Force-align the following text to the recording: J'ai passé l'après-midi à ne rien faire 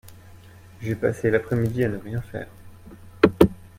J'ai 0.81 0.95
passé 0.95 1.29
l'après-midi 1.29 1.83
à 1.83 1.89
ne 1.89 1.97
rien 1.99 2.21
faire 2.23 2.47